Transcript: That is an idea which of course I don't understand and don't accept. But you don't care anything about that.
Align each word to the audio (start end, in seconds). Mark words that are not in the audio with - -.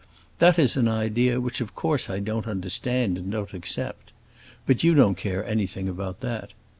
That 0.39 0.57
is 0.57 0.75
an 0.77 0.87
idea 0.87 1.39
which 1.39 1.61
of 1.61 1.75
course 1.75 2.09
I 2.09 2.17
don't 2.17 2.47
understand 2.47 3.19
and 3.19 3.31
don't 3.31 3.53
accept. 3.53 4.11
But 4.65 4.83
you 4.83 4.95
don't 4.95 5.13
care 5.15 5.45
anything 5.45 5.87
about 5.87 6.21
that. 6.21 6.53